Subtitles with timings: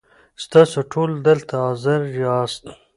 [0.43, 2.63] ستاسو ټول دلته حاضر یاست.